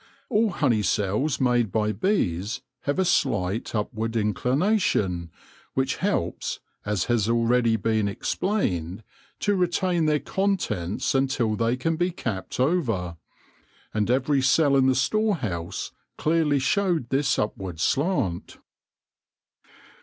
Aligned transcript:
All 0.29 0.49
honey 0.49 0.81
cells 0.81 1.39
made 1.39 1.71
by 1.71 1.91
bees 1.91 2.61
have 2.85 2.97
a 2.97 3.05
slight 3.05 3.75
upward 3.75 4.15
inclination, 4.15 5.29
which 5.75 5.97
helps, 5.97 6.59
as 6.83 7.03
has 7.03 7.27
been 7.27 7.35
already 7.35 7.75
explained, 8.09 9.03
to 9.41 9.53
retain 9.53 10.07
their 10.07 10.19
contents 10.19 11.13
until 11.13 11.55
they 11.55 11.77
can 11.77 11.97
be 11.97 12.09
capped 12.09 12.59
over. 12.59 13.17
And 13.93 14.09
every 14.09 14.41
cell 14.41 14.75
in 14.75 14.87
the 14.87 14.95
storehouse 14.95 15.91
clearly 16.17 16.57
showed 16.57 17.09
this 17.09 17.37
upward 17.37 17.79
slant. 17.79 18.57